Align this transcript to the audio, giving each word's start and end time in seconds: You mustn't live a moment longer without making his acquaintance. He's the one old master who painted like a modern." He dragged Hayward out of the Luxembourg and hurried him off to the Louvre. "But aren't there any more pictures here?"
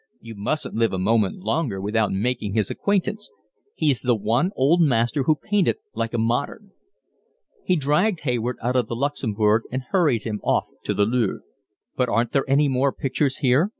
You 0.19 0.33
mustn't 0.33 0.73
live 0.73 0.93
a 0.93 0.97
moment 0.97 1.43
longer 1.43 1.79
without 1.79 2.11
making 2.11 2.55
his 2.55 2.71
acquaintance. 2.71 3.29
He's 3.75 4.01
the 4.01 4.15
one 4.15 4.49
old 4.55 4.81
master 4.81 5.21
who 5.25 5.35
painted 5.35 5.75
like 5.93 6.15
a 6.15 6.17
modern." 6.17 6.71
He 7.63 7.75
dragged 7.75 8.21
Hayward 8.21 8.57
out 8.63 8.75
of 8.75 8.87
the 8.87 8.95
Luxembourg 8.95 9.61
and 9.71 9.83
hurried 9.91 10.23
him 10.23 10.39
off 10.43 10.65
to 10.85 10.95
the 10.95 11.05
Louvre. 11.05 11.41
"But 11.95 12.09
aren't 12.09 12.31
there 12.31 12.49
any 12.49 12.67
more 12.67 12.91
pictures 12.91 13.37
here?" 13.45 13.69